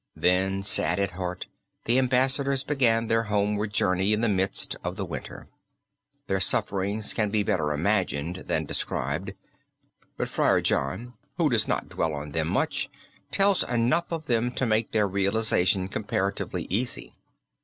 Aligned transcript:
Then 0.15 0.63
sad 0.63 0.97
at 0.97 1.11
heart, 1.11 1.45
the 1.85 1.99
ambassadors 1.99 2.63
began 2.63 3.05
their 3.05 3.21
homeward 3.25 3.71
journey 3.71 4.13
in 4.13 4.21
the 4.21 4.27
midst 4.27 4.75
of 4.83 4.95
the 4.95 5.05
winter. 5.05 5.47
Their 6.25 6.39
sufferings 6.39 7.13
can 7.13 7.29
be 7.29 7.43
better 7.43 7.71
imagined 7.71 8.37
than 8.47 8.65
described, 8.65 9.33
but 10.17 10.27
Friar 10.27 10.59
John 10.59 11.13
who 11.37 11.51
does 11.51 11.67
not 11.67 11.89
dwell 11.89 12.15
on 12.15 12.31
them 12.31 12.47
much 12.47 12.89
tells 13.29 13.61
enough 13.63 14.11
of 14.11 14.25
them 14.25 14.51
to 14.53 14.65
make 14.65 14.91
their 14.91 15.07
realization 15.07 15.87
comparatively 15.87 16.65
easy. 16.71 17.13